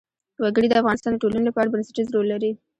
[0.41, 2.51] وګړي د افغانستان د ټولنې لپاره بنسټيز رول لري.